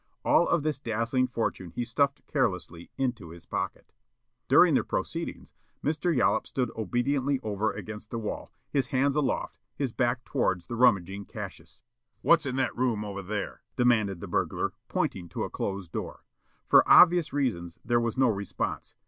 [0.25, 3.93] All of this dazzling fortune he stuffed carelessly into his pocket.
[4.47, 6.11] During the proceedings, Mr.
[6.11, 11.25] Yollop stood obediently over against the wall, his hands aloft, his back towards the rummaging
[11.25, 11.83] Cassius.
[12.23, 16.25] "What's in that room over there?" demanded the burglar, pointing to a closed door.
[16.67, 18.95] For obvious reasons there was no response.